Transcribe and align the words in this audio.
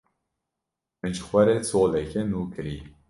Min 0.99 1.13
ji 1.15 1.21
xwe 1.27 1.41
re 1.47 1.55
soleke 1.69 2.21
nû 2.31 2.41
kirî. 2.53 2.77